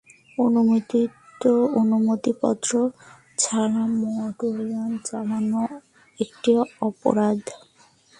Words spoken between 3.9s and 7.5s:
মোটরযান চালনা একটি অপরাধ।